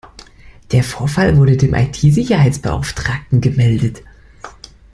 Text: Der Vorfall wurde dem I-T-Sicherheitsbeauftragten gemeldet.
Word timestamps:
Der 0.71 0.83
Vorfall 0.83 1.37
wurde 1.37 1.57
dem 1.57 1.75
I-T-Sicherheitsbeauftragten 1.75 3.39
gemeldet. 3.39 4.01